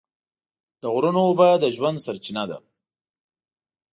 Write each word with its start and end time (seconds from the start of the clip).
د 0.81 0.83
غرونو 0.93 1.21
اوبه 1.27 1.49
د 1.63 1.65
ژوند 1.75 1.97
سرچینه 2.05 2.43
ده. 2.49 2.57